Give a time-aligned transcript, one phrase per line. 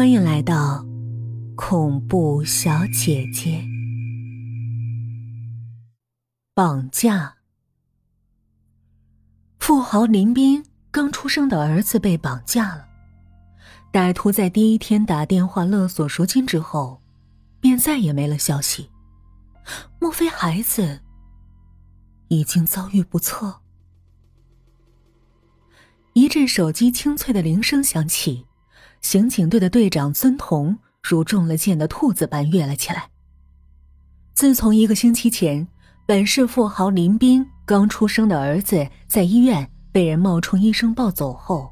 [0.00, 0.82] 欢迎来到
[1.54, 3.62] 恐怖小姐姐。
[6.54, 7.36] 绑架，
[9.58, 12.88] 富豪林斌刚出生的儿子被绑架了。
[13.92, 17.02] 歹徒在第一天打电话勒索赎金之后，
[17.60, 18.88] 便再也没了消息。
[19.98, 21.02] 莫非孩子
[22.28, 23.60] 已经遭遇不测？
[26.14, 28.46] 一阵手机清脆的铃声响起。
[29.00, 33.08] 刑警队的队长孙彤如中了箭的兔子般跃了起来。
[34.34, 35.66] 自从一个星期前，
[36.06, 41.70] 本市富豪林斌刚出生的儿子在医院被人冒充医生抱走后，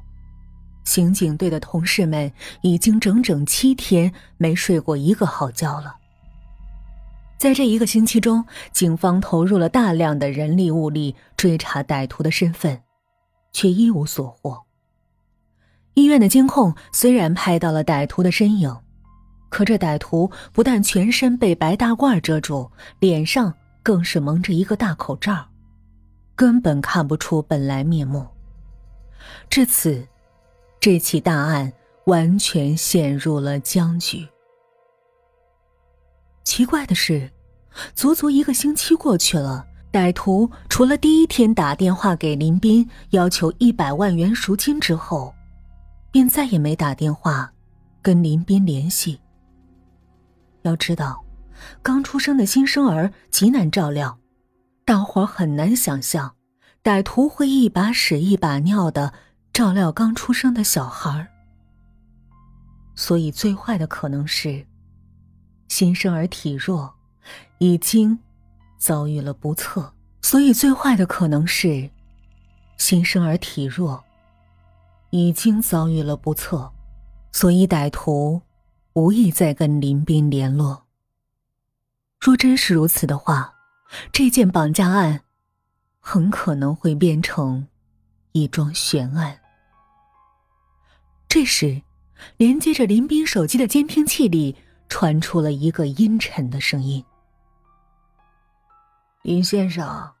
[0.83, 5.95] 刑警队的同事们已经整整七天没睡过一个好觉了。
[7.37, 8.43] 在这一个星期中，
[8.73, 12.81] 警方投入了大量的人力物力追查歹徒的身份，
[13.53, 14.65] 却一无所获。
[15.99, 18.75] 医院的监控虽然拍到了歹徒的身影，
[19.49, 25.45] 可这歹徒不但全身被白大褂遮住，脸上更是蒙着一个大口罩，
[26.35, 28.25] 根本看不出本来面目。
[29.49, 30.07] 至此，
[30.79, 31.71] 这起大案
[32.05, 34.27] 完全陷入了僵局。
[36.43, 37.29] 奇怪的是，
[37.93, 45.33] 足足一个星期过去了，歹徒除了第一天打电话给林斌要求一百万元赎金之后，
[46.11, 47.51] 便再也没打电话
[48.01, 49.19] 跟林斌联系。
[50.63, 51.23] 要知道，
[51.81, 54.19] 刚出生的新生儿极难照料，
[54.85, 56.35] 大伙很难想象，
[56.83, 59.13] 歹徒会一把屎一把尿的
[59.53, 61.27] 照料刚出生的小孩
[62.95, 64.65] 所以，最坏的可能是，
[65.69, 66.93] 新生儿体弱，
[67.59, 68.19] 已经
[68.77, 69.93] 遭遇了不测。
[70.21, 71.89] 所以，最坏的可能是，
[72.77, 74.03] 新生儿体弱。
[75.11, 76.71] 已经遭遇了不测，
[77.31, 78.41] 所以歹徒
[78.93, 80.85] 无意再跟林斌联络。
[82.19, 83.55] 若真是如此的话，
[84.11, 85.21] 这件绑架案
[85.99, 87.67] 很可能会变成
[88.33, 89.39] 一桩悬案。
[91.27, 91.81] 这时，
[92.37, 94.55] 连接着林斌手机的监听器里
[94.89, 97.03] 传出了一个阴沉的声音
[99.23, 100.11] ：“林先生，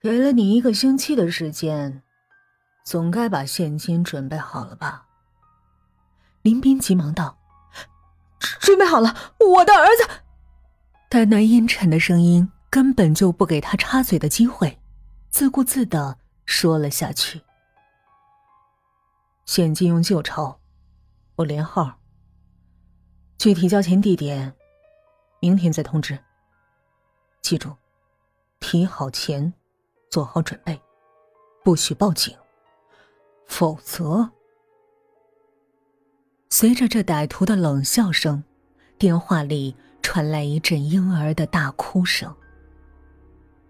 [0.00, 2.02] 给了你一个星期的时间。”
[2.88, 5.04] 总该把现金准备好了吧？
[6.40, 7.36] 林斌急忙道
[8.60, 10.22] ：“准备好了，我的儿子。”
[11.10, 14.80] 但那阴沉的声音根本就不给他插嘴的机会，
[15.28, 16.16] 自顾自的
[16.46, 17.42] 说了下去
[19.44, 20.58] ：“现金用旧钞，
[21.36, 21.98] 我连号。
[23.36, 24.54] 具体交钱地点，
[25.40, 26.18] 明天再通知。
[27.42, 27.76] 记住，
[28.60, 29.52] 提好钱，
[30.10, 30.80] 做好准备，
[31.62, 32.34] 不许报警。”
[33.48, 34.30] 否则，
[36.50, 38.44] 随着这歹徒的冷笑声，
[38.98, 42.32] 电话里传来一阵婴儿的大哭声。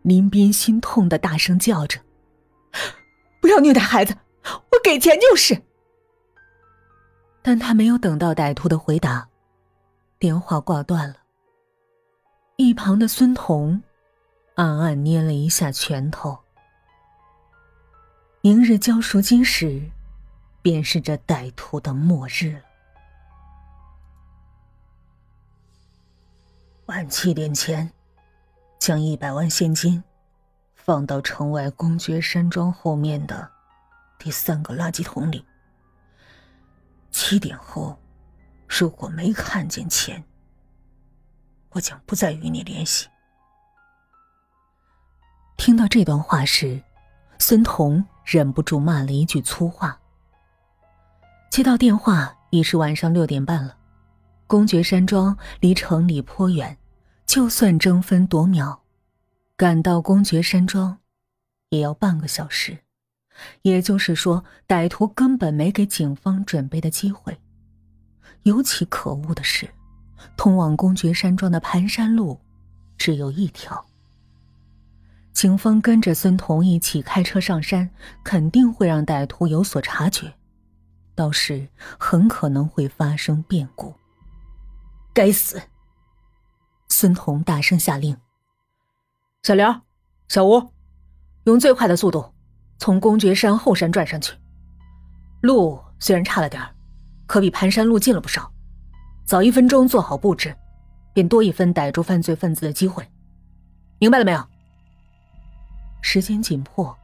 [0.02, 2.00] 林斌心痛的大声叫着
[3.40, 5.62] ：“不要虐待孩子，我给钱就是。”
[7.40, 9.28] 但他没有等到歹徒的回答，
[10.18, 11.16] 电话挂断了。
[12.56, 13.80] 一旁的孙彤
[14.56, 16.36] 暗暗捏了一下拳头。
[18.40, 19.82] 明日交赎金时，
[20.62, 22.62] 便是这歹徒的末日了。
[26.86, 27.90] 晚七点前，
[28.78, 30.02] 将一百万现金
[30.76, 33.50] 放到城外公爵山庄后面的
[34.20, 35.44] 第三个垃圾桶里。
[37.10, 37.98] 七点后，
[38.68, 40.22] 如果没看见钱，
[41.70, 43.08] 我将不再与你联系。
[45.56, 46.80] 听到这段话时，
[47.40, 48.06] 孙彤。
[48.30, 49.98] 忍不住骂了一句粗话。
[51.50, 53.74] 接到电话已是晚上六点半了，
[54.46, 56.76] 公爵山庄离城里颇远，
[57.24, 58.82] 就算争分夺秒
[59.56, 60.98] 赶到公爵山庄，
[61.70, 62.76] 也要半个小时。
[63.62, 67.40] 也就是说，歹徒根本没给警方准备的机会。
[68.42, 69.70] 尤其可恶的是，
[70.36, 72.38] 通往公爵山庄的盘山路
[72.98, 73.86] 只有一条。
[75.38, 77.88] 警方跟着孙彤一起开车上山，
[78.24, 80.34] 肯定会让歹徒有所察觉，
[81.14, 83.94] 到时很可能会发生变故。
[85.14, 85.62] 该死！
[86.88, 88.16] 孙彤大声下令
[89.44, 89.72] ：“小刘、
[90.26, 90.72] 小吴，
[91.44, 92.34] 用最快的速度
[92.78, 94.34] 从公爵山后山转上去。
[95.42, 96.60] 路虽然差了点
[97.28, 98.52] 可比盘山路近了不少。
[99.24, 100.52] 早一分钟做好布置，
[101.14, 103.06] 便多一分逮住犯罪分子的机会。
[104.00, 104.44] 明白了没有？”
[106.10, 106.96] 时间紧迫，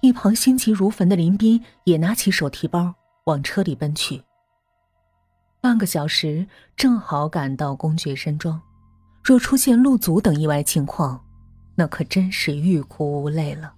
[0.00, 2.92] 一旁心急如焚的林斌也拿起手提包
[3.26, 4.20] 往车里奔去。
[5.60, 6.44] 半个小时
[6.76, 8.60] 正好赶到公爵山庄。
[9.22, 11.24] 若出现路阻等意外情况，
[11.76, 13.72] 那可真是欲哭无泪了。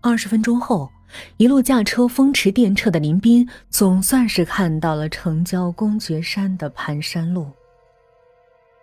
[0.00, 0.90] 二十分钟后，
[1.36, 7.50] 一路驾车风驰电掣的林斌总算是看到了城郊公爵山的盘山路。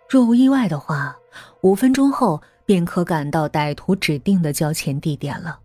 [0.08, 1.16] 若无意外的话，
[1.62, 2.40] 五分钟后
[2.70, 5.58] 便可赶到歹徒指定的交钱地点了。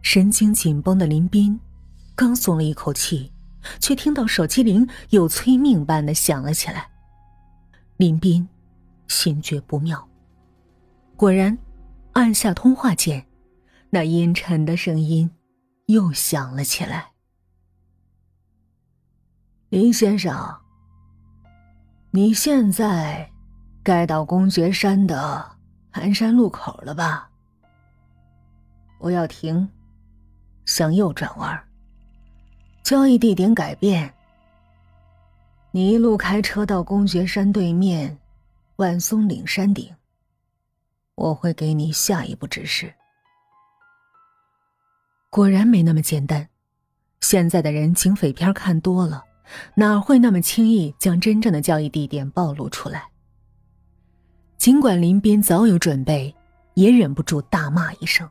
[0.00, 1.58] 神经紧绷的林斌
[2.14, 3.32] 刚松了一口气，
[3.80, 6.88] 却听到手机铃又催命般的响了起来。
[7.96, 8.48] 林斌
[9.08, 10.08] 心觉不妙，
[11.16, 11.58] 果然
[12.12, 13.26] 按下通话键。
[13.90, 15.28] 那阴沉的声音
[15.86, 17.10] 又响了起来。
[19.70, 20.58] 林先生，
[22.12, 23.28] 你现在
[23.82, 25.55] 该到公爵山的
[25.96, 27.26] 盘山路口了吧？
[28.98, 29.66] 我要停，
[30.66, 31.58] 向右转弯。
[32.82, 34.12] 交易地点改变。
[35.70, 38.14] 你一路开车到公爵山对面
[38.76, 39.90] 万松岭山顶，
[41.14, 42.92] 我会给你下一步指示。
[45.30, 46.46] 果然没那么简单，
[47.22, 49.24] 现在的人警匪片看多了，
[49.74, 53.08] 哪会那么轻易将真正的交易地点暴露出来？
[54.66, 56.34] 尽管林斌早有准备，
[56.74, 58.28] 也忍不住大骂一声。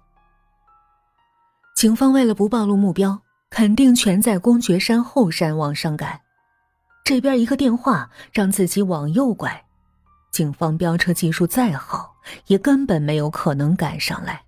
[1.78, 3.18] 警方为了不暴露目标，
[3.50, 6.20] 肯定全在公爵山后山往上赶。
[7.06, 9.64] 这边一个电话让自己往右拐，
[10.30, 12.14] 警方飙车技术再好，
[12.48, 14.42] 也根本没有可能赶上来。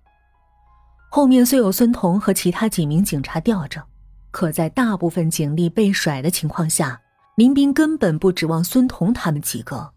[1.08, 3.82] 后面虽有孙彤和其他几名警察吊着，
[4.30, 7.00] 可在大部分警力被甩的情况下，
[7.36, 9.90] 林斌根本不指望孙彤他们几个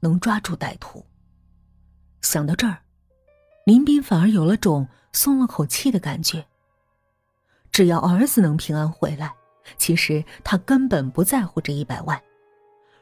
[0.00, 1.04] 能抓住歹徒。
[2.24, 2.78] 想到这儿，
[3.66, 6.44] 林斌反而有了种松了口气的感觉。
[7.70, 9.30] 只要儿子能平安回来，
[9.76, 12.18] 其实他根本不在乎这一百万。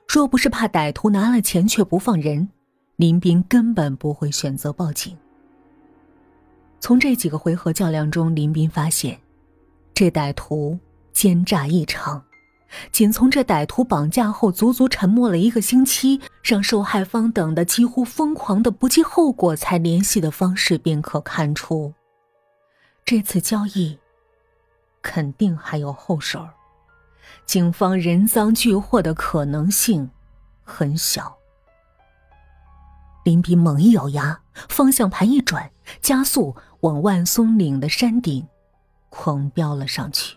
[0.09, 2.49] 若不是怕歹徒拿了钱却不放人，
[2.97, 5.17] 林斌根本不会选择报警。
[6.81, 9.17] 从这几个回合较量中，林斌发现，
[9.95, 10.77] 这歹徒
[11.13, 12.21] 奸诈异常。
[12.91, 21.95] 仅从这歹徒绑架后足足沉默了一个星期，让受害方等的几乎疯狂的不计后果才联系的方式，便可看出，
[23.05, 23.99] 这次交易
[25.01, 26.49] 肯定还有后手。
[27.47, 30.11] 警方人赃俱获的可能性
[30.65, 31.37] 很小。
[33.25, 36.57] 林斌猛一咬牙，方向盘一转，加速。
[36.83, 38.45] 往万松岭的山顶，
[39.09, 40.37] 狂飙了上去。